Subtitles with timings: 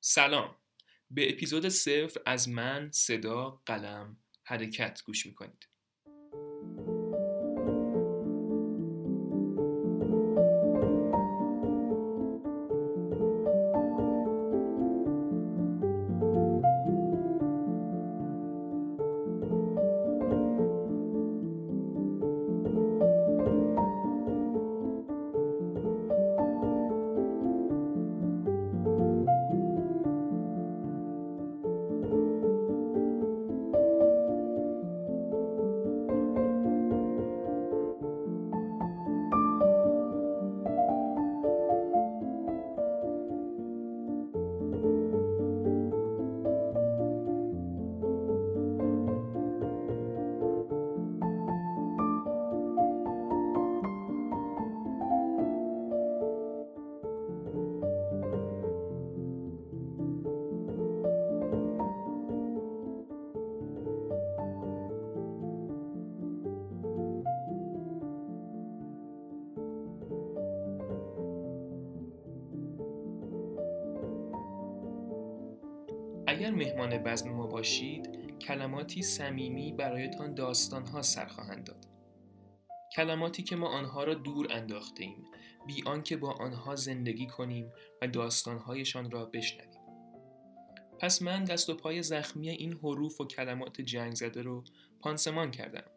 [0.00, 0.56] سلام.
[1.10, 5.68] به اپیزود صفر از من صدا قلم حرکت گوش می‌کنید.
[76.38, 78.08] اگر مهمان بزم ما باشید
[78.38, 81.86] کلماتی صمیمی برایتان داستانها سر خواهند داد.
[82.96, 85.24] کلماتی که ما آنها را دور انداخته ایم
[85.66, 87.72] بی آنکه با آنها زندگی کنیم
[88.02, 89.80] و داستانهایشان را بشنویم.
[90.98, 94.64] پس من دست و پای زخمی این حروف و کلمات جنگ زده رو
[95.00, 95.90] پانسمان کردم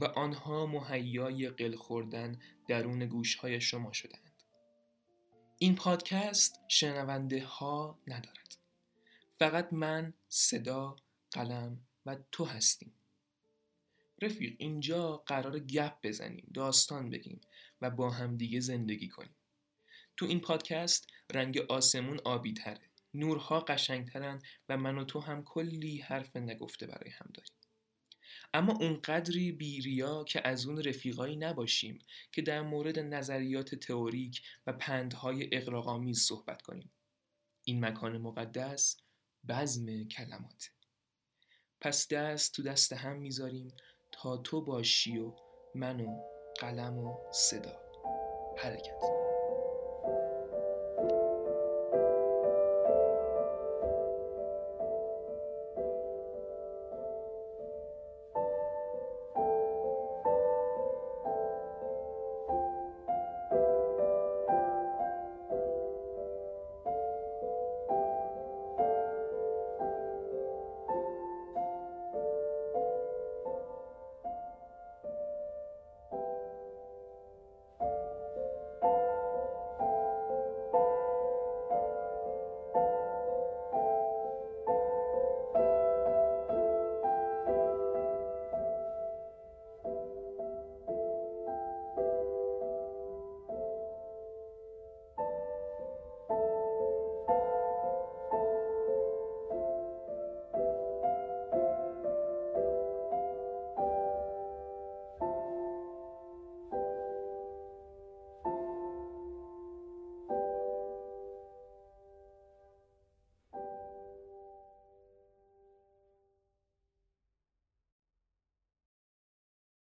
[0.00, 2.38] و آنها مهیای قل خوردن
[2.68, 4.32] درون گوشهای شما شدند
[5.58, 8.59] این پادکست شنونده ها ندارد.
[9.40, 10.96] فقط من صدا
[11.30, 12.92] قلم و تو هستیم.
[14.22, 17.40] رفیق اینجا قرار گپ بزنیم داستان بگیم
[17.80, 19.34] و با همدیگه زندگی کنیم.
[20.16, 25.98] تو این پادکست رنگ آسمون آبی تره نورها قشنگترن و من و تو هم کلی
[25.98, 27.54] حرف نگفته برای هم داریم.
[28.54, 31.98] اما اونقدری بیریا که از اون رفیقایی نباشیم
[32.32, 36.90] که در مورد نظریات تئوریک و پندهای اقراقامیز صحبت کنیم.
[37.64, 38.96] این مکان مقدس
[39.48, 40.70] بزم کلمات.
[41.80, 43.76] پس دست تو دست هم می‌ذاریم
[44.12, 45.32] تا تو باشی و
[45.74, 46.22] من و
[46.60, 47.80] قلم و صدا.
[48.58, 49.19] حرکت.